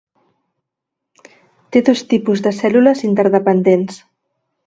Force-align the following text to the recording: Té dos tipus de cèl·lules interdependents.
Té 1.75 1.83
dos 1.89 2.01
tipus 2.15 2.43
de 2.47 2.55
cèl·lules 2.61 3.05
interdependents. 3.11 4.01